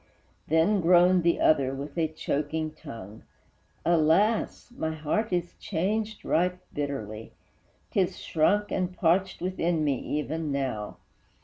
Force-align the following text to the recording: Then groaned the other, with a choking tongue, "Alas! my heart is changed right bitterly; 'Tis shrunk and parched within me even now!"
Then 0.47 0.81
groaned 0.81 1.21
the 1.21 1.39
other, 1.39 1.75
with 1.75 1.95
a 1.95 2.07
choking 2.07 2.71
tongue, 2.71 3.21
"Alas! 3.85 4.73
my 4.75 4.95
heart 4.95 5.31
is 5.31 5.53
changed 5.59 6.25
right 6.25 6.57
bitterly; 6.73 7.33
'Tis 7.91 8.17
shrunk 8.17 8.71
and 8.71 8.97
parched 8.97 9.41
within 9.41 9.83
me 9.83 9.99
even 9.99 10.51
now!" 10.51 10.97